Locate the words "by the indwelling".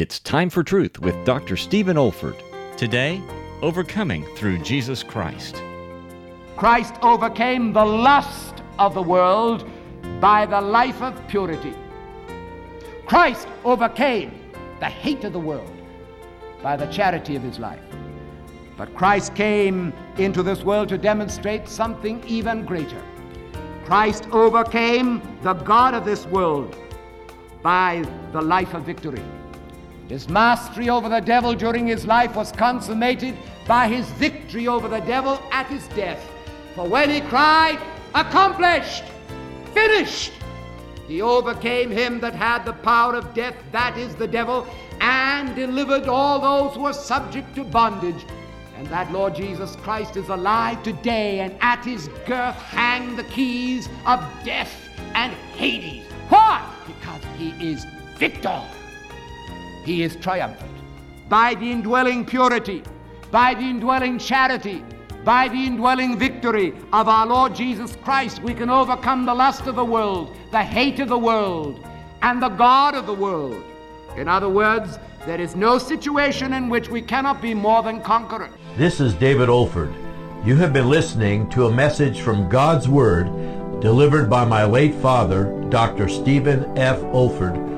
61.30-62.26, 63.30-64.18, 65.24-66.18